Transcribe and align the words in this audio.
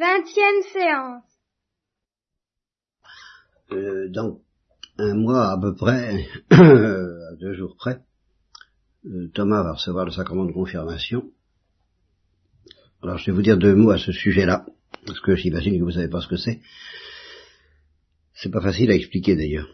Vingtième 0.00 0.62
séance. 0.72 1.24
Euh, 3.72 4.08
dans 4.08 4.40
un 4.96 5.14
mois 5.14 5.50
à 5.50 5.58
peu 5.60 5.74
près, 5.74 6.26
à 6.50 7.34
deux 7.38 7.52
jours 7.52 7.76
près, 7.76 8.00
euh, 9.04 9.30
Thomas 9.34 9.62
va 9.62 9.74
recevoir 9.74 10.06
le 10.06 10.10
sacrement 10.10 10.46
de 10.46 10.52
confirmation. 10.52 11.30
Alors 13.02 13.18
je 13.18 13.26
vais 13.26 13.32
vous 13.32 13.42
dire 13.42 13.58
deux 13.58 13.74
mots 13.74 13.90
à 13.90 13.98
ce 13.98 14.10
sujet-là, 14.10 14.64
parce 15.04 15.20
que 15.20 15.36
j'imagine 15.36 15.78
que 15.78 15.84
vous 15.84 15.90
savez 15.90 16.08
pas 16.08 16.22
ce 16.22 16.28
que 16.28 16.38
c'est. 16.38 16.62
C'est 18.32 18.50
pas 18.50 18.62
facile 18.62 18.90
à 18.90 18.94
expliquer 18.94 19.36
d'ailleurs. 19.36 19.68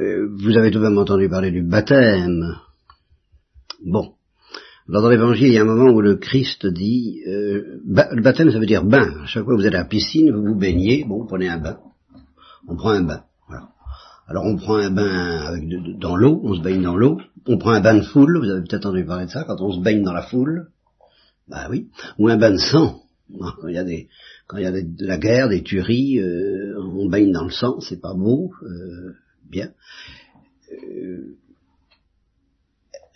Euh, 0.00 0.28
vous 0.36 0.58
avez 0.58 0.70
tout 0.70 0.80
de 0.80 0.84
même 0.84 0.98
entendu 0.98 1.30
parler 1.30 1.50
du 1.50 1.62
baptême. 1.62 2.60
Bon. 3.82 4.15
Dans 4.88 5.08
l'évangile, 5.08 5.48
il 5.48 5.54
y 5.54 5.58
a 5.58 5.62
un 5.62 5.64
moment 5.64 5.90
où 5.90 6.00
le 6.00 6.14
Christ 6.14 6.64
dit, 6.64 7.20
euh, 7.26 7.80
le 7.84 8.22
baptême 8.22 8.52
ça 8.52 8.58
veut 8.60 8.66
dire 8.66 8.84
bain. 8.84 9.22
À 9.24 9.26
chaque 9.26 9.44
fois 9.44 9.54
que 9.54 9.60
vous 9.60 9.66
êtes 9.66 9.74
à 9.74 9.78
la 9.78 9.84
piscine, 9.84 10.30
vous 10.30 10.44
vous 10.44 10.54
baignez, 10.54 11.04
bon, 11.04 11.18
vous 11.18 11.26
prenez 11.26 11.48
un 11.48 11.58
bain. 11.58 11.78
On 12.68 12.76
prend 12.76 12.90
un 12.90 13.02
bain. 13.02 13.24
Voilà. 13.48 13.68
Alors 14.28 14.44
on 14.44 14.56
prend 14.56 14.76
un 14.76 14.90
bain 14.90 15.40
avec 15.46 15.68
dans 15.98 16.14
l'eau, 16.14 16.40
on 16.44 16.54
se 16.54 16.60
baigne 16.60 16.82
dans 16.82 16.96
l'eau. 16.96 17.20
On 17.46 17.58
prend 17.58 17.72
un 17.72 17.80
bain 17.80 17.96
de 17.96 18.02
foule, 18.02 18.38
vous 18.38 18.50
avez 18.50 18.60
peut-être 18.60 18.86
entendu 18.86 19.04
parler 19.04 19.26
de 19.26 19.30
ça, 19.30 19.44
quand 19.44 19.60
on 19.60 19.72
se 19.72 19.80
baigne 19.80 20.04
dans 20.04 20.12
la 20.12 20.22
foule. 20.22 20.68
Bah 21.48 21.66
oui. 21.68 21.88
Ou 22.18 22.28
un 22.28 22.36
bain 22.36 22.52
de 22.52 22.58
sang. 22.58 23.02
Quand 23.38 23.66
il 23.66 23.74
y 23.74 23.78
a 23.78 23.84
des, 23.84 24.08
quand 24.46 24.58
il 24.58 24.62
y 24.62 24.66
a 24.66 24.72
de 24.72 25.06
la 25.06 25.18
guerre, 25.18 25.48
des 25.48 25.62
tueries, 25.62 26.20
euh, 26.20 26.80
on 26.80 27.08
baigne 27.08 27.32
dans 27.32 27.44
le 27.44 27.50
sang, 27.50 27.80
c'est 27.80 28.00
pas 28.00 28.14
beau, 28.14 28.52
euh, 28.62 29.14
bien. 29.50 29.70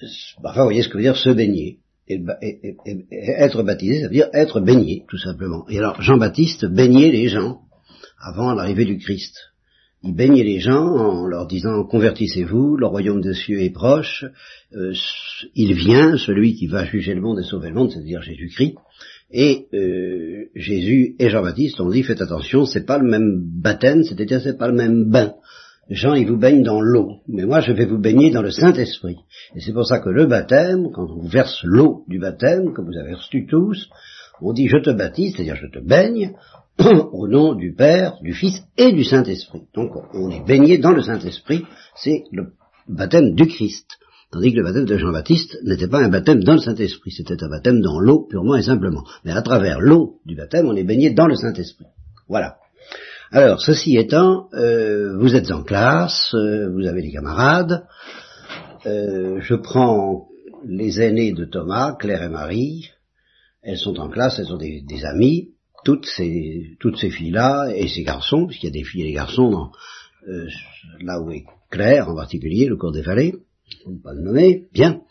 Euh, 0.03 0.07
enfin, 0.45 0.61
vous 0.61 0.67
voyez 0.67 0.83
ce 0.83 0.89
que 0.89 0.97
veut 0.97 1.03
dire 1.03 1.17
se 1.17 1.31
baigner. 1.31 1.79
Être 2.09 3.63
baptisé, 3.63 4.01
ça 4.01 4.09
veut 4.09 4.15
dire 4.15 4.29
être 4.33 4.61
baigné, 4.61 5.05
tout 5.09 5.19
simplement. 5.19 5.65
Et 5.69 5.79
alors, 5.79 6.03
Jean-Baptiste 6.03 6.67
baignait 6.67 7.11
les 7.11 7.29
gens 7.29 7.61
avant 8.21 8.53
l'arrivée 8.53 8.85
du 8.85 8.99
Christ. 8.99 9.37
Il 10.03 10.15
baignait 10.15 10.45
les 10.45 10.61
gens 10.61 10.87
en 10.87 11.27
leur 11.27 11.47
disant 11.47 11.85
convertissez-vous, 11.85 12.77
le 12.77 12.87
royaume 12.87 13.21
des 13.21 13.35
cieux 13.35 13.61
est 13.61 13.71
proche, 13.71 14.25
euh, 14.75 14.95
il 15.55 15.75
vient, 15.75 16.17
celui 16.17 16.55
qui 16.55 16.67
va 16.67 16.85
juger 16.85 17.15
le 17.15 17.21
monde 17.21 17.39
et 17.39 17.43
sauver 17.43 17.69
le 17.69 17.75
monde, 17.75 17.93
c'est-à-dire 17.93 18.23
Jésus-Christ. 18.23 18.77
Et 19.31 19.67
euh, 19.75 20.47
Jésus 20.55 21.15
et 21.19 21.29
Jean-Baptiste 21.29 21.81
ont 21.81 21.91
dit 21.91 22.03
faites 22.03 22.23
attention, 22.23 22.65
c'est 22.65 22.87
pas 22.87 22.99
le 22.99 23.09
même 23.09 23.43
baptême, 23.63 24.03
c'est-à-dire 24.03 24.41
c'est 24.41 24.59
pas 24.59 24.69
le 24.69 24.75
même 24.75 25.05
bain. 25.05 25.35
Jean, 25.91 26.15
il 26.15 26.29
vous 26.29 26.39
baigne 26.39 26.63
dans 26.63 26.81
l'eau, 26.81 27.17
mais 27.27 27.45
moi, 27.45 27.61
je 27.61 27.73
vais 27.73 27.85
vous 27.85 27.99
baigner 27.99 28.31
dans 28.31 28.43
le 28.43 28.53
Saint-Esprit. 28.53 29.17
Et 29.57 29.61
c'est 29.61 29.73
pour 29.73 29.87
ça 29.87 29.99
que 29.99 30.09
le 30.09 30.27
baptême, 30.27 30.93
quand 30.93 31.11
on 31.11 31.27
verse 31.27 31.61
l'eau 31.65 32.05
du 32.07 32.21
baptême, 32.21 32.73
que 32.73 32.81
vous 32.81 32.97
avez 32.97 33.15
reçu 33.15 33.45
tous, 33.47 33.89
on 34.41 34.53
dit 34.53 34.69
je 34.69 34.79
te 34.79 34.91
baptise, 34.91 35.35
c'est-à-dire 35.35 35.57
je 35.57 35.67
te 35.67 35.85
baigne, 35.85 36.33
au 37.13 37.27
nom 37.27 37.55
du 37.55 37.75
Père, 37.75 38.19
du 38.23 38.33
Fils 38.33 38.63
et 38.79 38.93
du 38.93 39.03
Saint-Esprit. 39.03 39.63
Donc 39.75 39.91
on 40.15 40.31
est 40.31 40.47
baigné 40.47 40.79
dans 40.79 40.93
le 40.93 41.03
Saint-Esprit, 41.03 41.65
c'est 41.97 42.23
le 42.31 42.53
baptême 42.89 43.35
du 43.35 43.49
Christ. 43.49 43.99
Tandis 44.31 44.53
que 44.53 44.59
le 44.59 44.63
baptême 44.63 44.85
de 44.85 44.97
Jean-Baptiste 44.97 45.59
n'était 45.65 45.89
pas 45.89 45.99
un 45.99 46.09
baptême 46.09 46.45
dans 46.45 46.53
le 46.53 46.61
Saint-Esprit, 46.61 47.11
c'était 47.11 47.43
un 47.43 47.49
baptême 47.49 47.81
dans 47.81 47.99
l'eau 47.99 48.29
purement 48.31 48.55
et 48.55 48.63
simplement. 48.63 49.03
Mais 49.25 49.33
à 49.33 49.43
travers 49.43 49.81
l'eau 49.81 50.21
du 50.25 50.37
baptême, 50.37 50.69
on 50.69 50.77
est 50.77 50.85
baigné 50.85 51.11
dans 51.11 51.27
le 51.27 51.35
Saint-Esprit. 51.35 51.87
Voilà. 52.29 52.59
Alors, 53.33 53.61
ceci 53.61 53.97
étant, 53.97 54.49
euh, 54.55 55.17
vous 55.17 55.37
êtes 55.37 55.53
en 55.53 55.63
classe, 55.63 56.35
euh, 56.35 56.69
vous 56.69 56.85
avez 56.89 57.01
des 57.01 57.13
camarades, 57.13 57.87
euh, 58.87 59.39
je 59.41 59.55
prends 59.55 60.27
les 60.65 61.01
aînés 61.01 61.33
de 61.33 61.45
Thomas, 61.45 61.95
Claire 61.97 62.25
et 62.25 62.29
Marie, 62.29 62.91
elles 63.63 63.79
sont 63.79 64.01
en 64.01 64.09
classe, 64.09 64.41
elles 64.41 64.47
sont 64.47 64.57
des, 64.57 65.05
amies, 65.05 65.51
toutes 65.85 66.07
ces, 66.07 66.77
toutes 66.81 66.97
ces 66.97 67.11
filles-là, 67.11 67.69
et 67.73 67.87
ces 67.87 68.03
garçons, 68.03 68.49
puisqu'il 68.49 68.67
y 68.67 68.71
a 68.71 68.73
des 68.73 68.85
filles 68.85 69.03
et 69.03 69.07
des 69.07 69.13
garçons 69.13 69.49
dans, 69.49 69.71
là 71.01 71.21
où 71.21 71.31
est 71.31 71.45
Claire 71.71 72.09
en 72.09 72.17
particulier, 72.17 72.67
le 72.67 72.77
cours 72.77 72.91
des 72.91 73.03
vallées, 73.03 73.37
on 73.87 73.93
ne 73.93 73.99
pas 73.99 74.13
le 74.13 74.23
nommer, 74.23 74.67
bien. 74.73 75.03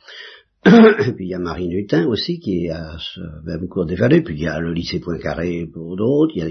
et 0.65 1.13
puis 1.13 1.27
il 1.27 1.29
y 1.29 1.33
a 1.33 1.39
Marie 1.39 1.69
Nutin 1.69 2.05
aussi 2.05 2.41
qui 2.41 2.65
est 2.65 2.69
à 2.69 2.97
ce 2.99 3.21
même 3.45 3.69
cours 3.69 3.85
des 3.85 3.95
vallées, 3.95 4.21
puis 4.21 4.35
il 4.35 4.41
y 4.41 4.47
a 4.47 4.59
le 4.59 4.73
lycée 4.73 4.99
Poincaré 4.99 5.65
pour 5.71 5.95
d'autres, 5.95 6.33
il 6.35 6.41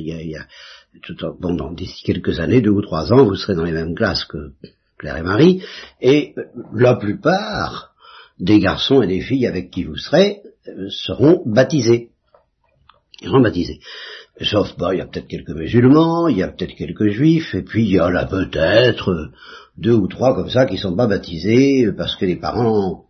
bon, 1.40 1.54
dans 1.54 1.72
d'ici 1.72 2.02
quelques 2.04 2.40
années, 2.40 2.60
deux 2.60 2.70
ou 2.70 2.82
trois 2.82 3.12
ans, 3.12 3.24
vous 3.24 3.36
serez 3.36 3.54
dans 3.54 3.64
les 3.64 3.72
mêmes 3.72 3.94
classes 3.94 4.24
que 4.24 4.52
Claire 4.98 5.16
et 5.16 5.22
Marie, 5.22 5.62
et 6.00 6.34
euh, 6.36 6.44
la 6.74 6.96
plupart 6.96 7.92
des 8.38 8.58
garçons 8.58 9.02
et 9.02 9.06
des 9.06 9.20
filles 9.20 9.46
avec 9.46 9.70
qui 9.70 9.84
vous 9.84 9.96
serez 9.96 10.42
euh, 10.68 10.88
seront 10.90 11.42
baptisés. 11.46 12.10
Ils 13.20 13.28
seront 13.28 13.40
baptisés. 13.40 13.80
Sauf, 14.42 14.76
bah, 14.76 14.94
il 14.94 14.98
y 14.98 15.00
a 15.00 15.06
peut-être 15.06 15.26
quelques 15.26 15.50
musulmans, 15.50 16.28
il 16.28 16.38
y 16.38 16.42
a 16.42 16.48
peut-être 16.48 16.74
quelques 16.74 17.08
juifs, 17.08 17.54
et 17.54 17.62
puis 17.62 17.84
il 17.84 17.94
y 17.94 18.00
en 18.00 18.14
a 18.14 18.26
peut-être 18.26 19.30
deux 19.76 19.94
ou 19.94 20.06
trois 20.06 20.34
comme 20.34 20.50
ça 20.50 20.66
qui 20.66 20.78
sont 20.78 20.96
pas 20.96 21.06
baptisés 21.06 21.90
parce 21.96 22.16
que 22.16 22.26
les 22.26 22.36
parents 22.36 23.04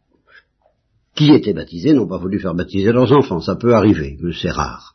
qui 1.14 1.32
étaient 1.32 1.52
baptisés 1.52 1.94
n'ont 1.94 2.06
pas 2.06 2.18
voulu 2.18 2.38
faire 2.38 2.54
baptiser 2.54 2.92
leurs 2.92 3.12
enfants. 3.12 3.40
Ça 3.40 3.56
peut 3.56 3.74
arriver, 3.74 4.16
mais 4.20 4.32
c'est 4.32 4.50
rare. 4.50 4.94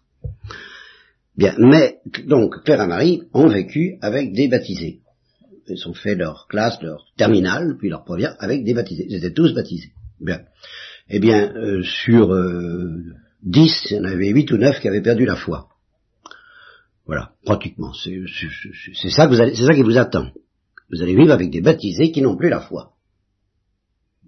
Bien, 1.36 1.56
mais 1.58 2.00
donc 2.28 2.64
Claire 2.64 2.82
et 2.82 2.88
Marie 2.88 3.24
ont 3.34 3.48
vécu 3.48 3.98
avec 4.02 4.34
des 4.34 4.48
baptisés. 4.48 5.00
Ils 5.68 5.88
ont 5.88 5.94
fait 5.94 6.16
leur 6.16 6.48
classe, 6.48 6.82
leur 6.82 7.06
terminale, 7.18 7.76
puis 7.80 7.90
leur 7.90 8.04
première 8.04 8.36
avec 8.40 8.64
des 8.64 8.74
baptisés. 8.74 9.06
Ils 9.10 9.16
étaient 9.16 9.34
tous 9.34 9.54
baptisés. 9.54 9.94
Bien. 10.20 10.42
Eh 11.10 11.20
bien, 11.20 11.54
euh, 11.56 11.82
sur 11.84 12.34
euh, 12.34 13.04
dix, 13.42 13.88
il 13.90 13.98
y 13.98 14.00
en 14.00 14.04
avait 14.04 14.30
huit 14.30 14.52
ou 14.52 14.58
neuf 14.58 14.80
qui 14.80 14.88
avaient 14.88 15.02
perdu 15.02 15.26
la 15.26 15.36
foi. 15.36 15.70
Voilà, 17.06 17.32
pratiquement. 17.44 17.94
C'est 17.94 19.10
ça 19.10 19.28
que 19.28 19.32
vous 19.32 19.56
ça 19.68 19.74
qui 19.74 19.82
vous 19.82 19.98
attend. 19.98 20.32
Vous 20.92 21.02
allez 21.02 21.16
vivre 21.16 21.32
avec 21.32 21.50
des 21.50 21.62
baptisés 21.62 22.12
qui 22.12 22.22
n'ont 22.22 22.38
plus 22.38 22.50
la 22.50 22.62
foi. 22.62 22.94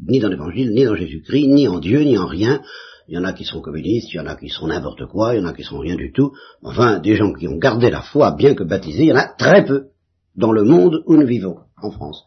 Ni 0.07 0.19
dans 0.19 0.29
l'évangile, 0.29 0.71
ni 0.71 0.83
dans 0.83 0.95
Jésus-Christ, 0.95 1.47
ni 1.47 1.67
en 1.67 1.79
Dieu, 1.79 2.01
ni 2.01 2.17
en 2.17 2.25
rien 2.25 2.61
il 3.07 3.16
y 3.16 3.17
en 3.17 3.23
a 3.23 3.33
qui 3.33 3.43
sont 3.43 3.61
communistes, 3.61 4.11
il 4.13 4.17
y 4.17 4.19
en 4.19 4.25
a 4.25 4.35
qui 4.35 4.49
sont 4.49 4.67
n'importe 4.67 5.05
quoi, 5.05 5.35
il 5.35 5.41
y 5.41 5.43
en 5.43 5.47
a 5.47 5.53
qui 5.53 5.63
sont 5.63 5.79
rien 5.79 5.95
du 5.95 6.11
tout. 6.11 6.31
Enfin, 6.63 6.99
des 6.99 7.16
gens 7.16 7.33
qui 7.33 7.47
ont 7.47 7.57
gardé 7.57 7.89
la 7.89 8.01
foi, 8.01 8.31
bien 8.31 8.55
que 8.55 8.63
baptisés, 8.63 9.03
il 9.03 9.09
y 9.09 9.13
en 9.13 9.17
a 9.17 9.27
très 9.27 9.63
peu 9.66 9.89
dans 10.35 10.51
le 10.51 10.63
monde 10.63 11.03
où 11.05 11.15
nous 11.15 11.27
vivons, 11.27 11.59
en 11.81 11.91
France. 11.91 12.23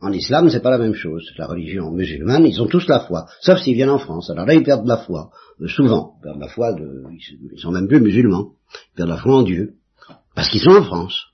En 0.00 0.10
islam, 0.12 0.50
c'est 0.50 0.62
pas 0.62 0.70
la 0.70 0.78
même 0.78 0.94
chose. 0.94 1.22
La 1.38 1.46
religion 1.46 1.92
musulmane, 1.92 2.44
ils 2.46 2.60
ont 2.60 2.66
tous 2.66 2.88
la 2.88 3.00
foi, 3.00 3.26
sauf 3.40 3.60
s'ils 3.60 3.74
viennent 3.74 3.90
en 3.90 3.98
France. 3.98 4.30
Alors 4.30 4.46
là, 4.46 4.54
ils 4.54 4.64
perdent 4.64 4.86
la 4.86 4.96
foi, 4.96 5.30
euh, 5.60 5.68
souvent. 5.68 6.14
Ils 6.18 6.22
perdent 6.22 6.40
la 6.40 6.48
foi, 6.48 6.72
de, 6.72 7.04
ils 7.12 7.60
sont 7.60 7.70
même 7.70 7.86
plus 7.86 8.00
musulmans. 8.00 8.52
Ils 8.92 8.96
perdent 8.96 9.10
la 9.10 9.18
foi 9.18 9.36
en 9.36 9.42
Dieu, 9.42 9.74
parce 10.34 10.48
qu'ils 10.48 10.62
sont 10.62 10.70
en 10.70 10.82
France. 10.82 11.26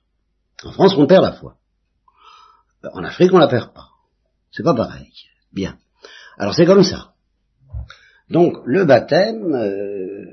En 0.63 0.71
France, 0.71 0.93
on 0.97 1.07
perd 1.07 1.23
la 1.23 1.31
foi. 1.31 1.55
En 2.93 3.03
Afrique, 3.03 3.33
on 3.33 3.39
la 3.39 3.47
perd 3.47 3.73
pas. 3.73 3.87
C'est 4.51 4.63
pas 4.63 4.75
pareil. 4.75 5.11
Bien. 5.51 5.77
Alors 6.37 6.53
c'est 6.53 6.65
comme 6.65 6.83
ça. 6.83 7.13
Donc 8.29 8.57
le 8.65 8.85
baptême, 8.85 9.53
euh, 9.53 10.25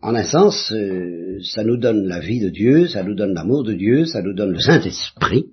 en 0.00 0.14
un 0.14 0.24
sens, 0.24 0.72
euh, 0.72 1.38
ça 1.42 1.62
nous 1.62 1.76
donne 1.76 2.06
la 2.06 2.20
vie 2.20 2.40
de 2.40 2.48
Dieu, 2.48 2.88
ça 2.88 3.02
nous 3.02 3.14
donne 3.14 3.34
l'amour 3.34 3.64
de 3.64 3.74
Dieu, 3.74 4.06
ça 4.06 4.22
nous 4.22 4.34
donne 4.34 4.52
le 4.52 4.60
Saint-Esprit, 4.60 5.46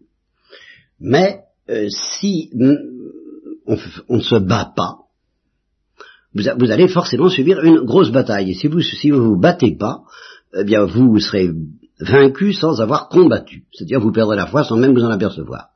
mais 0.99 1.41
euh, 1.69 1.87
si 1.89 2.49
on, 3.65 3.77
ne 4.17 4.21
se 4.21 4.35
bat 4.35 4.71
pas, 4.75 4.99
vous, 6.33 6.71
allez 6.71 6.87
forcément 6.87 7.27
subir 7.27 7.61
une 7.63 7.81
grosse 7.81 8.11
bataille. 8.11 8.51
Et 8.51 8.53
si 8.53 8.67
vous 8.67 8.79
si 8.79 9.09
vous, 9.09 9.21
vous 9.21 9.39
battez 9.39 9.75
pas, 9.75 10.03
eh 10.57 10.63
bien 10.63 10.85
vous 10.85 11.19
serez 11.19 11.49
vaincu 11.99 12.53
sans 12.53 12.79
avoir 12.79 13.09
combattu. 13.09 13.65
C'est-à-dire 13.73 13.99
vous 13.99 14.13
perdrez 14.13 14.37
la 14.37 14.47
foi 14.47 14.63
sans 14.63 14.77
même 14.77 14.93
vous 14.93 15.03
en 15.03 15.09
apercevoir. 15.09 15.71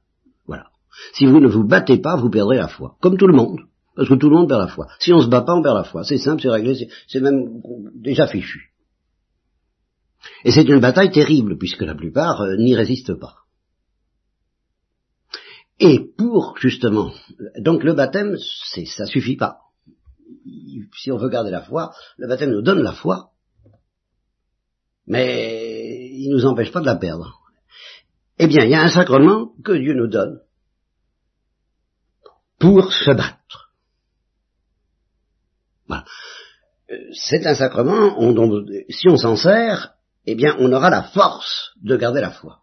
Voilà. 0.47 0.67
Si 1.13 1.25
vous 1.25 1.41
ne 1.41 1.47
vous 1.47 1.65
battez 1.65 1.97
pas, 1.97 2.15
vous 2.15 2.29
perdrez 2.29 2.55
la 2.55 2.69
foi, 2.69 2.95
comme 3.01 3.17
tout 3.17 3.27
le 3.27 3.35
monde. 3.35 3.59
Parce 3.95 4.09
que 4.09 4.15
tout 4.15 4.29
le 4.29 4.35
monde 4.35 4.49
perd 4.49 4.61
la 4.61 4.67
foi. 4.67 4.87
Si 4.99 5.13
on 5.13 5.21
se 5.21 5.27
bat 5.27 5.41
pas, 5.41 5.53
on 5.53 5.61
perd 5.61 5.75
la 5.75 5.83
foi. 5.83 6.03
C'est 6.03 6.17
simple, 6.17 6.41
c'est 6.41 6.49
réglé, 6.49 6.89
c'est 7.07 7.21
même 7.21 7.61
déjà 7.93 8.27
fichu. 8.27 8.73
Et 10.43 10.51
c'est 10.51 10.63
une 10.63 10.79
bataille 10.79 11.11
terrible, 11.11 11.57
puisque 11.57 11.81
la 11.81 11.95
plupart 11.95 12.41
euh, 12.41 12.57
n'y 12.57 12.75
résistent 12.75 13.17
pas. 13.17 13.35
Et 15.79 15.99
pour, 16.17 16.57
justement, 16.57 17.13
donc 17.59 17.83
le 17.83 17.93
baptême, 17.93 18.37
c'est, 18.65 18.85
ça 18.85 19.05
suffit 19.05 19.35
pas. 19.35 19.59
Si 20.97 21.11
on 21.11 21.17
veut 21.17 21.29
garder 21.29 21.51
la 21.51 21.61
foi, 21.61 21.93
le 22.17 22.27
baptême 22.27 22.51
nous 22.51 22.61
donne 22.61 22.81
la 22.81 22.93
foi, 22.93 23.31
mais 25.07 26.09
il 26.11 26.29
nous 26.31 26.45
empêche 26.45 26.71
pas 26.71 26.79
de 26.79 26.85
la 26.85 26.95
perdre. 26.95 27.39
Eh 28.39 28.47
bien, 28.47 28.63
il 28.65 28.71
y 28.71 28.75
a 28.75 28.81
un 28.81 28.89
sacrement 28.89 29.53
que 29.63 29.73
Dieu 29.73 29.93
nous 29.93 30.07
donne 30.07 30.39
pour 32.59 32.91
se 32.91 33.11
battre. 33.11 33.73
Voilà. 35.87 36.03
Euh, 36.03 36.07
c'est 37.13 37.45
un 37.47 37.55
sacrement, 37.55 38.15
si 38.89 39.09
on 39.09 39.17
s'en 39.17 39.35
sert, 39.35 39.93
eh 40.25 40.35
bien, 40.35 40.55
on 40.59 40.71
aura 40.71 40.89
la 40.89 41.03
force 41.03 41.71
de 41.81 41.95
garder 41.95 42.21
la 42.21 42.31
foi. 42.31 42.59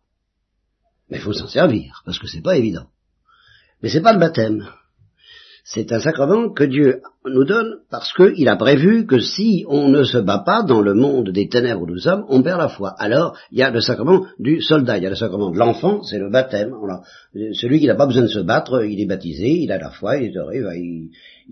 Mais 1.08 1.19
il 1.19 1.22
faut 1.22 1.32
s'en 1.32 1.48
servir, 1.48 2.02
parce 2.04 2.19
que 2.19 2.26
c'est 2.26 2.42
pas 2.42 2.56
évident. 2.56 2.86
Mais 3.82 3.88
c'est 3.88 4.00
pas 4.00 4.12
le 4.12 4.19
baptême. 4.20 4.69
C'est 5.64 5.93
un 5.93 6.00
sacrement 6.00 6.50
que 6.50 6.64
Dieu 6.64 7.03
nous 7.25 7.44
donne 7.44 7.76
parce 7.88 8.12
qu'il 8.12 8.49
a 8.49 8.56
prévu 8.56 9.06
que 9.06 9.20
si 9.20 9.64
on 9.69 9.88
ne 9.88 10.03
se 10.03 10.19
bat 10.19 10.43
pas 10.44 10.64
dans 10.64 10.81
le 10.81 10.93
monde 10.93 11.31
des 11.31 11.49
ténèbres 11.49 11.82
où 11.82 11.87
nous 11.87 11.99
sommes, 11.99 12.25
on 12.29 12.43
perd 12.43 12.59
la 12.59 12.69
foi. 12.69 12.94
Alors, 12.99 13.38
il 13.53 13.59
y 13.59 13.62
a 13.62 13.70
le 13.70 13.81
sacrement 13.81 14.26
du 14.41 14.61
soldat, 14.61 14.99
il 14.99 15.05
y 15.05 15.06
a 15.06 15.11
le 15.11 15.17
sacrement 15.17 15.50
de 15.50 15.59
l'enfant, 15.59 16.03
c'est 16.03 16.19
le 16.19 16.31
baptême. 16.31 16.75
celui 17.53 17.79
qui 17.79 17.87
n'a 17.87 17.94
pas 17.94 18.06
besoin 18.06 18.23
de 18.23 18.29
se 18.29 18.41
battre, 18.41 18.85
il 18.85 19.00
est 19.00 19.06
baptisé, 19.06 19.50
il 19.50 19.70
a 19.70 19.79
la 19.79 19.91
foi, 19.91 20.17
il 20.17 20.32
est 20.32 20.37
heureux, 20.37 20.75
il, 20.75 21.11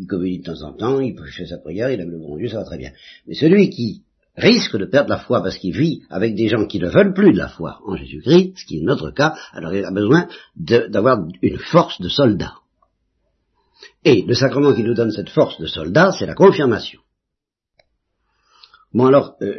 communie 0.09 0.41
de 0.41 0.45
temps 0.45 0.62
en 0.62 0.73
temps, 0.73 0.99
il 0.99 1.17
faire 1.17 1.47
sa 1.47 1.59
prière, 1.59 1.91
il 1.93 2.01
aime 2.01 2.11
le 2.11 2.19
bon 2.19 2.37
Dieu, 2.37 2.49
ça 2.49 2.59
va 2.59 2.65
très 2.65 2.79
bien. 2.79 2.91
Mais 3.29 3.35
celui 3.35 3.71
qui 3.71 4.03
risque 4.37 4.77
de 4.77 4.87
perdre 4.87 5.11
la 5.11 5.19
foi 5.19 5.41
parce 5.41 5.57
qu'il 5.57 5.77
vit 5.77 6.03
avec 6.11 6.35
des 6.35 6.49
gens 6.49 6.67
qui 6.67 6.81
ne 6.81 6.89
veulent 6.89 7.15
plus 7.15 7.33
de 7.33 7.39
la 7.39 7.49
foi 7.49 7.79
en 7.87 7.95
Jésus-Christ, 7.95 8.55
ce 8.57 8.65
qui 8.65 8.79
est 8.79 8.83
notre 8.83 9.12
cas, 9.12 9.35
alors 9.53 9.73
il 9.73 9.85
a 9.85 9.93
besoin 9.93 10.27
d'avoir 10.57 11.29
une 11.43 11.59
force 11.59 12.01
de 12.01 12.09
soldat. 12.09 12.55
Et 14.05 14.23
le 14.23 14.35
sacrement 14.35 14.75
qui 14.75 14.82
nous 14.82 14.94
donne 14.94 15.11
cette 15.11 15.31
force 15.31 15.61
de 15.61 15.67
soldat, 15.67 16.12
c'est 16.12 16.27
la 16.27 16.35
confirmation. 16.35 17.00
Bon 18.93 19.06
alors, 19.06 19.37
euh, 19.43 19.55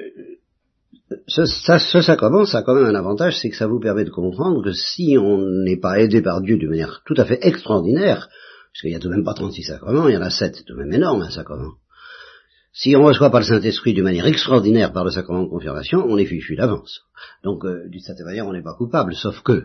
ce, 1.27 1.45
sacrement, 1.45 2.45
ça 2.45 2.59
a 2.59 2.63
quand 2.63 2.75
même 2.75 2.85
un 2.85 2.95
avantage, 2.95 3.38
c'est 3.39 3.50
que 3.50 3.56
ça 3.56 3.68
vous 3.68 3.79
permet 3.79 4.03
de 4.03 4.09
comprendre 4.09 4.63
que 4.63 4.73
si 4.73 5.18
on 5.18 5.45
n'est 5.63 5.79
pas 5.79 6.00
aidé 6.00 6.21
par 6.21 6.41
Dieu 6.41 6.57
de 6.57 6.68
manière 6.68 7.01
tout 7.06 7.15
à 7.18 7.25
fait 7.25 7.39
extraordinaire, 7.41 8.29
parce 8.71 8.81
qu'il 8.81 8.89
n'y 8.89 8.95
a 8.95 9.00
tout 9.00 9.09
de 9.09 9.15
même 9.15 9.23
pas 9.23 9.33
36 9.33 9.63
sacrements, 9.63 10.07
il 10.07 10.13
y 10.13 10.18
en 10.18 10.21
a 10.21 10.29
7, 10.29 10.56
c'est 10.56 10.63
tout 10.63 10.74
de 10.74 10.79
même 10.79 10.94
énorme 10.94 11.21
un 11.21 11.29
sacrement. 11.29 11.74
Si 12.74 12.95
on 12.95 13.03
reçoit 13.03 13.31
pas 13.31 13.39
le 13.39 13.45
Saint-Esprit 13.45 13.94
d'une 13.94 14.06
manière 14.06 14.25
extraordinaire 14.25 14.94
par 14.94 15.03
le 15.03 15.12
sacrement 15.12 15.44
de 15.44 15.50
confirmation, 15.50 16.06
on 16.07 16.17
est 16.17 16.25
fichu 16.25 16.56
d'avance. 16.56 17.01
Donc, 17.44 17.65
euh, 17.65 17.88
d'une 17.89 18.00
certaine 18.00 18.25
manière, 18.25 18.47
on 18.47 18.53
n'est 18.53 18.63
pas 18.63 18.75
coupable, 18.75 19.13
sauf 19.13 19.41
que 19.41 19.63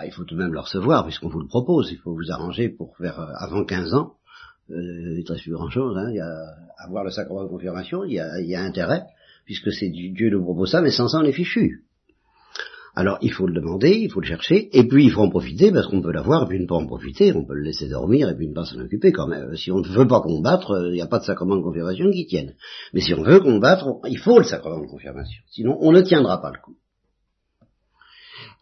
bah, 0.00 0.06
il 0.06 0.12
faut 0.12 0.24
tout 0.24 0.34
de 0.34 0.40
même 0.40 0.52
le 0.52 0.60
recevoir 0.60 1.04
puisqu'on 1.04 1.28
vous 1.28 1.40
le 1.40 1.46
propose. 1.46 1.90
Il 1.92 1.98
faut 1.98 2.14
vous 2.14 2.30
arranger 2.30 2.70
pour 2.70 2.96
faire 2.96 3.20
euh, 3.20 3.32
avant 3.36 3.64
15 3.64 3.92
ans. 3.92 4.14
Euh, 4.70 4.74
il 5.18 5.24
ne 5.24 5.28
reste 5.28 5.42
plus 5.42 5.52
grand-chose. 5.52 5.94
Hein. 5.98 6.14
Avoir 6.78 7.04
le 7.04 7.10
sacrement 7.10 7.42
de 7.42 7.48
confirmation, 7.48 8.04
il 8.04 8.14
y 8.14 8.54
a, 8.54 8.62
intérêt, 8.62 9.02
puisque 9.44 9.70
c'est 9.72 9.90
Dieu 9.90 10.30
nous 10.30 10.42
propose 10.42 10.70
ça, 10.70 10.80
mais 10.80 10.90
sans 10.90 11.08
ça 11.08 11.18
on 11.18 11.24
est 11.24 11.32
fichu. 11.32 11.84
Alors 12.94 13.18
il 13.20 13.30
faut 13.30 13.46
le 13.46 13.52
demander, 13.52 13.90
il 13.90 14.10
faut 14.10 14.20
le 14.20 14.26
chercher, 14.26 14.70
et 14.72 14.88
puis 14.88 15.04
il 15.04 15.10
faut 15.10 15.20
en 15.20 15.28
profiter, 15.28 15.70
parce 15.70 15.86
qu'on 15.86 16.00
peut 16.00 16.12
l'avoir, 16.12 16.44
et 16.44 16.46
puis 16.48 16.58
ne 16.58 16.66
pas 16.66 16.76
en 16.76 16.86
profiter, 16.86 17.32
on 17.34 17.44
peut 17.44 17.54
le 17.54 17.62
laisser 17.62 17.88
dormir, 17.88 18.28
et 18.30 18.34
puis 18.34 18.48
ne 18.48 18.54
pas 18.54 18.64
s'en 18.64 18.80
occuper 18.80 19.12
quand 19.12 19.28
même. 19.28 19.54
Si 19.56 19.70
on 19.70 19.80
ne 19.80 19.88
veut 19.88 20.08
pas 20.08 20.20
combattre, 20.20 20.86
il 20.86 20.92
n'y 20.92 21.02
a 21.02 21.06
pas 21.06 21.18
de 21.18 21.24
sacrement 21.24 21.56
de 21.56 21.62
confirmation 21.62 22.10
qui 22.10 22.26
tienne. 22.26 22.54
Mais 22.94 23.00
si 23.00 23.12
on 23.12 23.22
veut 23.22 23.40
combattre, 23.40 24.00
il 24.08 24.18
faut 24.18 24.38
le 24.38 24.44
sacrement 24.44 24.80
de 24.80 24.86
confirmation, 24.86 25.42
sinon 25.50 25.76
on 25.80 25.92
ne 25.92 26.00
tiendra 26.00 26.40
pas 26.40 26.52
le 26.52 26.58
coup. 26.58 26.76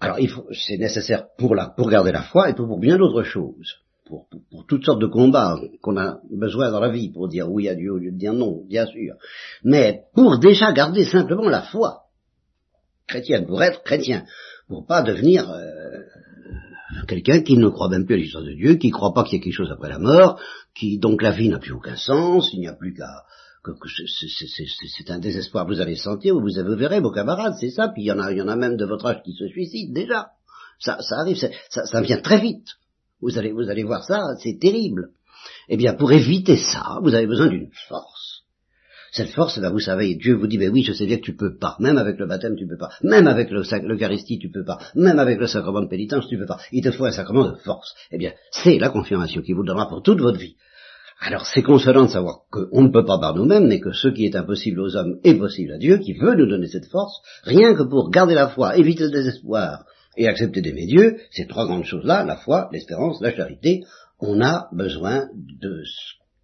Alors, 0.01 0.19
c'est 0.53 0.77
nécessaire 0.77 1.27
pour, 1.37 1.55
la, 1.55 1.69
pour 1.69 1.91
garder 1.91 2.13
la 2.13 2.23
foi 2.23 2.51
et 2.51 2.55
pour, 2.55 2.79
bien 2.79 2.99
d'autres 2.99 3.25
choses. 3.25 3.77
Pour, 4.07 4.27
pour, 4.51 4.65
toutes 4.67 4.85
sortes 4.85 5.01
de 5.01 5.07
combats 5.07 5.59
qu'on 5.83 5.99
a 5.99 6.19
besoin 6.31 6.71
dans 6.71 6.81
la 6.81 6.89
vie, 6.89 7.11
pour 7.11 7.29
dire 7.29 7.51
oui 7.51 7.69
à 7.69 7.75
Dieu 7.75 7.93
au 7.93 7.99
lieu 7.99 8.13
de 8.13 8.17
dire 8.17 8.33
non, 8.33 8.65
bien 8.67 8.87
sûr. 8.87 9.15
Mais 9.65 10.05
pour 10.15 10.39
déjà 10.39 10.73
garder 10.73 11.05
simplement 11.05 11.49
la 11.49 11.63
foi 11.63 12.05
chrétienne, 13.07 13.47
pour 13.47 13.63
être 13.63 13.83
chrétien, 13.83 14.25
pour 14.69 14.87
pas 14.87 15.03
devenir 15.03 15.51
euh, 15.51 16.03
quelqu'un 17.07 17.43
qui 17.43 17.57
ne 17.57 17.69
croit 17.69 17.89
même 17.89 18.07
plus 18.07 18.15
à 18.15 18.19
l'histoire 18.19 18.45
de 18.45 18.53
Dieu, 18.53 18.75
qui 18.75 18.89
ne 18.89 18.93
croit 18.93 19.13
pas 19.13 19.25
qu'il 19.25 19.39
y 19.39 19.41
a 19.41 19.45
quelque 19.45 19.53
chose 19.53 19.73
après 19.73 19.89
la 19.89 19.99
mort, 19.99 20.41
qui 20.75 20.99
donc 20.99 21.23
la 21.23 21.33
vie 21.33 21.49
n'a 21.49 21.59
plus 21.59 21.73
aucun 21.73 21.97
sens, 21.97 22.51
il 22.53 22.61
n'y 22.61 22.69
a 22.69 22.75
plus 22.75 22.95
qu'à 22.95 23.25
c'est 24.97 25.11
un 25.11 25.19
désespoir 25.19 25.67
vous 25.67 25.81
allez 25.81 25.97
sentir, 25.97 26.35
vous, 26.35 26.41
vous 26.41 26.77
verrez 26.77 27.01
vos 27.01 27.11
camarades, 27.11 27.55
c'est 27.61 27.71
ça, 27.71 27.89
puis 27.89 28.03
il 28.03 28.07
y 28.07 28.13
en 28.13 28.19
a, 28.19 28.33
il 28.33 28.39
y 28.39 28.43
en 28.43 28.49
a 28.49 28.57
même 28.57 28.77
de 28.77 28.85
votre 28.85 29.07
âge 29.07 29.23
qui 29.25 29.33
se 29.33 29.47
suicident 29.49 29.93
déjà. 29.93 30.29
Ça, 30.79 30.99
arrive, 31.19 31.37
ça, 31.37 31.87
ça 31.87 32.01
vient 32.01 32.21
très 32.21 32.41
vite. 32.41 32.69
Vous 33.21 33.37
allez, 33.37 33.53
vous 33.53 33.69
allez 33.69 33.83
voir 33.83 34.05
ça, 34.05 34.23
c'est 34.41 34.59
terrible. 34.61 35.11
Eh 35.69 35.77
bien, 35.77 35.95
pour 35.95 36.13
éviter 36.13 36.57
ça, 36.57 36.99
vous 37.03 37.15
avez 37.15 37.27
besoin 37.27 37.49
d'une 37.49 37.71
force. 37.89 38.45
Cette 39.11 39.31
force, 39.31 39.59
ben, 39.59 39.71
vous 39.71 39.81
savez, 39.81 40.15
Dieu 40.17 40.35
vous 40.35 40.47
dit, 40.47 40.59
ben 40.59 40.71
oui, 40.71 40.83
je 40.83 40.93
sais 40.93 41.07
bien 41.07 41.17
que 41.17 41.25
tu 41.25 41.35
peux 41.35 41.57
pas. 41.57 41.77
Même 41.81 41.97
avec 41.99 42.19
le 42.19 42.27
baptême, 42.27 42.57
tu 42.57 42.67
peux 42.67 42.77
pas. 42.77 42.91
Même 43.03 43.27
avec 43.27 43.51
l'Eucharistie, 43.51 44.39
tu 44.39 44.51
peux 44.51 44.65
pas. 44.65 44.79
Même 44.95 45.19
avec 45.19 45.41
le 45.41 45.47
sacrement 45.47 45.81
de 45.81 45.89
pénitence, 45.89 46.29
tu 46.29 46.39
peux 46.39 46.47
pas. 46.47 46.59
Il 46.73 46.83
te 46.83 46.91
faut 46.91 47.07
un 47.07 47.11
sacrement 47.11 47.51
de 47.51 47.57
force. 47.57 47.95
Eh 48.13 48.19
bien, 48.19 48.33
c'est 48.51 48.79
la 48.79 48.91
confirmation 48.91 49.41
qui 49.41 49.55
vous 49.55 49.65
donnera 49.65 49.89
pour 49.89 50.03
toute 50.03 50.21
votre 50.21 50.39
vie. 50.39 50.57
Alors 51.21 51.47
c'est 51.47 51.63
consolant 51.63 52.05
de 52.05 52.11
savoir 52.11 52.43
qu'on 52.51 52.83
ne 52.83 52.93
peut 52.93 53.05
pas 53.05 53.19
par 53.19 53.35
nous-mêmes, 53.35 53.67
mais 53.67 53.81
que 53.81 53.93
ce 53.93 54.09
qui 54.09 54.25
est 54.25 54.37
impossible 54.37 54.81
aux 54.81 54.97
hommes 54.97 55.19
est 55.25 55.35
possible 55.35 55.73
à 55.73 55.79
Dieu, 55.79 55.99
qui 55.99 56.13
veut 56.13 56.35
nous 56.35 56.49
donner 56.49 56.69
cette 56.69 56.87
force, 56.87 57.21
rien 57.43 57.75
que 57.75 57.83
pour 57.83 58.11
garder 58.11 58.35
la 58.35 58.49
foi, 58.49 58.77
éviter 58.77 59.05
le 59.05 59.11
désespoir 59.11 59.85
et 60.17 60.29
accepter 60.29 60.61
d'aimer 60.61 60.87
Dieu, 60.87 61.19
ces 61.31 61.47
trois 61.47 61.67
grandes 61.67 61.85
choses-là, 61.85 62.25
la 62.25 62.37
foi, 62.37 62.69
l'espérance, 62.73 63.21
la 63.21 63.35
charité, 63.35 63.85
on 64.21 64.41
a 64.41 64.69
besoin 64.73 65.29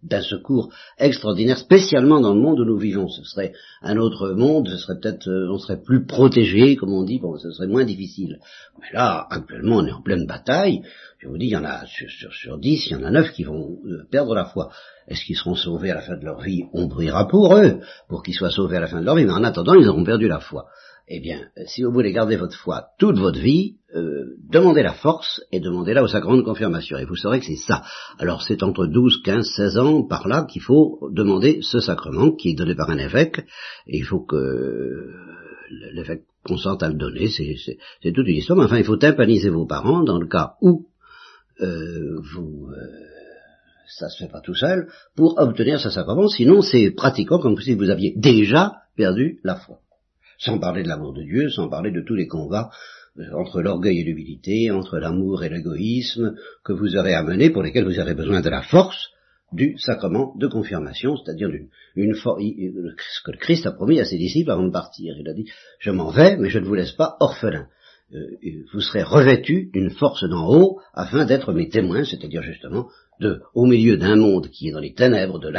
d'un 0.05 0.21
secours 0.21 0.71
extraordinaire, 0.97 1.57
spécialement 1.57 2.21
dans 2.21 2.33
le 2.33 2.39
monde 2.39 2.59
où 2.59 2.65
nous 2.65 2.77
vivons. 2.77 3.07
Ce 3.07 3.23
serait 3.23 3.53
un 3.81 3.97
autre 3.97 4.29
monde, 4.31 4.69
ce 4.69 4.77
serait 4.77 4.99
peut-être, 4.99 5.27
euh, 5.27 5.51
on 5.51 5.57
serait 5.57 5.81
plus 5.81 6.05
protégé, 6.05 6.75
comme 6.75 6.93
on 6.93 7.03
dit, 7.03 7.19
bon, 7.19 7.37
ce 7.37 7.51
serait 7.51 7.67
moins 7.67 7.85
difficile. 7.85 8.39
Mais 8.79 8.87
là, 8.93 9.27
actuellement, 9.29 9.77
on 9.77 9.85
est 9.85 9.91
en 9.91 10.01
pleine 10.01 10.25
bataille. 10.25 10.81
Je 11.19 11.27
vous 11.27 11.37
dis, 11.37 11.47
il 11.47 11.51
y 11.51 11.57
en 11.57 11.65
a 11.65 11.85
sur, 11.87 12.07
sur, 12.31 12.57
10, 12.57 12.87
il 12.87 12.91
y 12.91 12.95
en 12.95 13.03
a 13.03 13.09
9 13.09 13.31
qui 13.31 13.43
vont 13.43 13.79
euh, 13.85 14.03
perdre 14.11 14.35
la 14.35 14.45
foi. 14.45 14.69
Est-ce 15.07 15.25
qu'ils 15.25 15.37
seront 15.37 15.55
sauvés 15.55 15.91
à 15.91 15.95
la 15.95 16.01
fin 16.01 16.17
de 16.17 16.25
leur 16.25 16.41
vie? 16.41 16.65
On 16.73 16.87
priera 16.87 17.27
pour 17.27 17.55
eux, 17.55 17.79
pour 18.07 18.23
qu'ils 18.23 18.35
soient 18.35 18.51
sauvés 18.51 18.77
à 18.77 18.81
la 18.81 18.87
fin 18.87 18.99
de 18.99 19.05
leur 19.05 19.15
vie, 19.15 19.25
mais 19.25 19.31
en 19.31 19.43
attendant, 19.43 19.73
ils 19.73 19.87
auront 19.87 20.03
perdu 20.03 20.27
la 20.27 20.39
foi. 20.39 20.65
Eh 21.07 21.19
bien, 21.19 21.41
euh, 21.57 21.63
si 21.67 21.83
vous 21.83 21.91
voulez 21.91 22.11
garder 22.11 22.35
votre 22.35 22.57
foi 22.57 22.87
toute 22.97 23.17
votre 23.17 23.39
vie, 23.39 23.75
euh, 23.95 24.35
demandez 24.49 24.81
la 24.81 24.93
force 24.93 25.41
et 25.51 25.59
demandez-la 25.59 26.03
au 26.03 26.07
sacrement 26.07 26.37
de 26.37 26.41
confirmation. 26.41 26.97
Et 26.97 27.05
vous 27.05 27.15
saurez 27.15 27.39
que 27.39 27.45
c'est 27.45 27.55
ça. 27.55 27.83
Alors 28.17 28.41
c'est 28.41 28.63
entre 28.63 28.87
12, 28.87 29.21
15, 29.23 29.45
16 29.55 29.77
ans 29.77 30.03
par 30.03 30.27
là 30.27 30.45
qu'il 30.45 30.61
faut 30.61 31.07
demander 31.11 31.59
ce 31.61 31.79
sacrement 31.79 32.31
qui 32.31 32.49
est 32.49 32.55
donné 32.55 32.75
par 32.75 32.89
un 32.89 32.97
évêque. 32.97 33.39
Et 33.87 33.97
il 33.97 34.03
faut 34.03 34.21
que 34.21 35.11
l'évêque 35.93 36.23
consente 36.43 36.81
à 36.81 36.89
le 36.89 36.95
donner. 36.95 37.27
C'est 37.27 38.11
toute 38.11 38.27
une 38.27 38.35
histoire. 38.35 38.57
Mais 38.57 38.65
enfin, 38.65 38.77
il 38.77 38.83
faut 38.83 38.97
tympaniser 38.97 39.49
vos 39.49 39.65
parents 39.65 40.03
dans 40.03 40.19
le 40.19 40.27
cas 40.27 40.55
où 40.61 40.87
euh, 41.61 42.19
vous, 42.33 42.67
euh, 42.69 42.87
ça 43.87 44.09
se 44.09 44.23
fait 44.23 44.31
pas 44.31 44.41
tout 44.41 44.55
seul, 44.55 44.89
pour 45.15 45.39
obtenir 45.39 45.79
ce 45.79 45.89
sacrement, 45.89 46.27
sinon 46.27 46.61
c'est 46.61 46.91
pratiquement 46.91 47.39
comme 47.39 47.57
si 47.57 47.75
vous 47.75 47.89
aviez 47.89 48.13
déjà 48.17 48.81
perdu 48.97 49.39
la 49.43 49.55
foi. 49.55 49.79
Sans 50.37 50.59
parler 50.59 50.83
de 50.83 50.87
l'amour 50.87 51.13
de 51.13 51.23
Dieu, 51.23 51.49
sans 51.49 51.69
parler 51.69 51.91
de 51.91 52.01
tous 52.01 52.15
les 52.15 52.27
combats 52.27 52.69
euh, 53.19 53.23
entre 53.33 53.61
l'orgueil 53.61 53.99
et 53.99 54.03
l'humilité, 54.03 54.71
entre 54.71 54.97
l'amour 54.97 55.43
et 55.43 55.49
l'égoïsme, 55.49 56.35
que 56.63 56.73
vous 56.73 56.95
aurez 56.95 57.13
à 57.13 57.23
mener, 57.23 57.49
pour 57.49 57.63
lesquels 57.63 57.85
vous 57.85 57.99
aurez 57.99 58.13
besoin 58.13 58.41
de 58.41 58.49
la 58.49 58.61
force 58.61 59.09
du 59.51 59.77
sacrement 59.77 60.33
de 60.37 60.47
confirmation, 60.47 61.15
c'est-à-dire 61.17 61.49
d'une 61.49 61.69
une 61.95 62.15
force 62.15 62.41
que 63.23 63.31
le 63.31 63.37
Christ 63.37 63.65
a 63.65 63.71
promis 63.71 63.99
à 63.99 64.05
ses 64.05 64.17
disciples 64.17 64.51
avant 64.51 64.65
de 64.65 64.71
partir. 64.71 65.15
Il 65.17 65.29
a 65.29 65.33
dit, 65.33 65.45
je 65.79 65.91
m'en 65.91 66.09
vais, 66.09 66.35
mais 66.37 66.49
je 66.49 66.59
ne 66.59 66.65
vous 66.65 66.73
laisse 66.73 66.91
pas 66.91 67.15
orphelin. 67.19 67.67
Euh, 68.13 68.19
vous 68.71 68.81
serez 68.81 69.01
revêtus 69.01 69.71
d'une 69.73 69.89
force 69.89 70.23
d'en 70.29 70.47
haut 70.47 70.79
afin 70.93 71.25
d'être 71.25 71.53
mes 71.53 71.69
témoins, 71.69 72.03
c'est-à-dire 72.03 72.43
justement 72.43 72.87
au 73.53 73.65
milieu 73.65 73.97
d'un 73.97 74.15
monde 74.15 74.49
qui 74.49 74.67
est 74.67 74.71
dans 74.71 74.79
les 74.79 74.93
ténèbres 74.93 75.39
de 75.39 75.49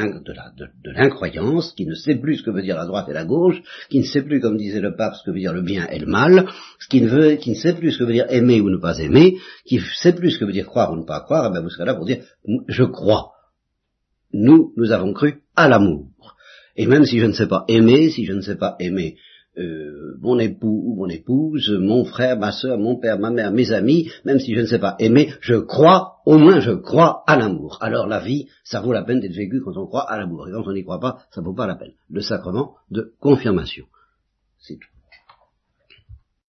l'incroyance, 0.91 1.73
qui 1.73 1.87
ne 1.87 1.95
sait 1.95 2.17
plus 2.17 2.37
ce 2.37 2.43
que 2.43 2.51
veut 2.51 2.63
dire 2.63 2.77
la 2.77 2.87
droite 2.87 3.09
et 3.09 3.15
la 3.15 3.25
gauche, 3.25 3.61
qui 3.89 3.99
ne 3.99 4.05
sait 4.05 4.23
plus, 4.23 4.41
comme 4.41 4.59
disait 4.59 4.81
le 4.81 4.95
pape, 4.95 5.15
ce 5.15 5.25
que 5.25 5.31
veut 5.31 5.41
dire 5.41 5.55
le 5.55 5.63
bien 5.63 5.89
et 5.89 5.99
le 5.99 6.07
mal, 6.07 6.47
qui 6.91 7.01
ne, 7.01 7.09
veut, 7.09 7.37
qui 7.37 7.51
ne 7.51 7.55
sait 7.55 7.75
plus 7.75 7.93
ce 7.93 7.99
que 7.99 8.05
veut 8.05 8.13
dire 8.13 8.27
aimer 8.29 8.61
ou 8.61 8.69
ne 8.69 8.77
pas 8.77 8.99
aimer, 8.99 9.39
qui 9.65 9.77
ne 9.77 9.83
sait 10.01 10.13
plus 10.13 10.33
ce 10.33 10.39
que 10.39 10.45
veut 10.45 10.53
dire 10.53 10.67
croire 10.67 10.93
ou 10.93 10.97
ne 10.97 11.05
pas 11.05 11.21
croire, 11.21 11.47
et 11.47 11.51
bien 11.51 11.63
vous 11.63 11.71
serez 11.71 11.87
là 11.87 11.95
pour 11.95 12.05
dire 12.05 12.23
je 12.69 12.85
crois. 12.85 13.33
Nous, 14.33 14.73
nous 14.77 14.93
avons 14.93 15.13
cru 15.15 15.43
à 15.55 15.69
l'amour. 15.69 16.37
Et 16.77 16.87
même 16.87 17.07
si 17.07 17.19
je 17.19 17.27
ne 17.27 17.33
sais 17.33 17.47
pas 17.47 17.65
aimer, 17.69 18.11
si 18.11 18.27
je 18.27 18.35
ne 18.35 18.43
sais 18.43 18.57
pas 18.57 18.77
aimer 18.81 19.17
euh, 19.59 20.17
mon 20.21 20.39
époux 20.39 20.83
ou 20.85 20.97
mon 20.97 21.09
épouse, 21.09 21.71
mon 21.71 22.05
frère, 22.05 22.39
ma 22.39 22.53
soeur, 22.53 22.79
mon 22.79 22.97
père, 22.97 23.19
ma 23.19 23.31
mère, 23.31 23.53
mes 23.53 23.73
amis, 23.73 24.11
même 24.25 24.39
si 24.39 24.55
je 24.55 24.61
ne 24.61 24.67
sais 24.67 24.79
pas 24.79 24.97
aimer, 24.99 25.33
je 25.41 25.55
crois, 25.55 26.17
au 26.27 26.39
moins 26.39 26.61
je 26.61 26.73
crois 26.73 27.23
à 27.27 27.37
l'amour. 27.37 27.79
Alors 27.81 28.07
la 28.07 28.21
vie, 28.21 28.49
ça 28.65 28.81
vaut 28.81 28.93
la 28.93 29.03
peine 29.03 29.21
d'être 29.21 29.35
vécue 29.35 29.61
quand 29.63 29.77
on 29.77 29.87
croit 29.87 30.11
à 30.11 30.19
l'amour. 30.19 30.49
Et 30.49 30.53
quand 30.53 30.67
on 30.67 30.73
n'y 30.73 30.85
croit 30.85 31.01
pas, 31.01 31.19
ça 31.31 31.41
vaut 31.41 31.55
pas 31.55 31.67
la 31.67 31.77
peine. 31.77 31.93
Le 32.11 32.21
sacrement 32.21 32.75
de 32.91 33.15
confirmation. 33.21 33.87
C'est 34.59 34.77
tout. 34.77 34.96